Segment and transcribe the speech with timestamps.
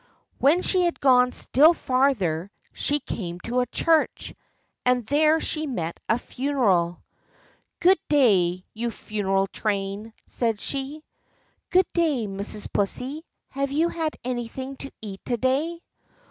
[0.39, 4.33] When she had gone still farther, she came to a church,
[4.83, 7.03] and there she met a funeral.
[7.79, 11.03] "Good day, you funeral train," said she.
[11.69, 12.67] "Good day, Mrs.
[12.73, 15.83] Pussy; have you had anything to eat to day?"